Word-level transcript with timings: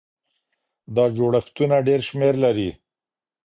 دا 0.95 1.05
جوړښتونه 1.17 1.75
ډېر 1.87 1.99
شمېر 2.09 2.33
لري. 2.43 2.69